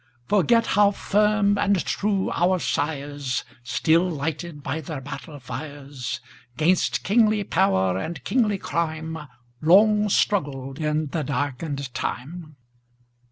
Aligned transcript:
Forget 0.25 0.65
how 0.73 0.89
firm 0.89 1.59
and 1.59 1.85
true 1.85 2.31
our 2.31 2.57
sires, 2.57 3.43
Still 3.63 4.09
lighted 4.09 4.63
by 4.63 4.81
their 4.81 4.99
battle 4.99 5.39
fires,'Gainst 5.39 7.03
kingly 7.03 7.43
power 7.43 7.99
and 7.99 8.23
kingly 8.23 8.57
crime, 8.57 9.15
Long 9.61 10.09
struggled 10.09 10.79
in 10.79 11.09
the 11.09 11.23
darkened 11.23 11.93
time? 11.93 12.55